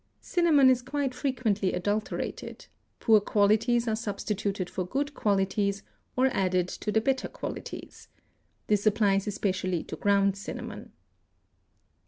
Cinnamon 0.19 0.71
is 0.71 0.81
quite 0.81 1.13
frequently 1.13 1.73
adulterated; 1.73 2.65
poor 2.99 3.19
qualities 3.21 3.87
are 3.87 3.95
substituted 3.95 4.67
for 4.67 4.83
good 4.83 5.13
qualities 5.13 5.83
or 6.15 6.25
added 6.35 6.67
to 6.69 6.91
the 6.91 6.99
better 7.01 7.27
qualities. 7.27 8.07
This 8.65 8.87
applies 8.87 9.27
especially 9.27 9.83
to 9.83 9.95
ground 9.95 10.35
cinnamon. 10.39 10.91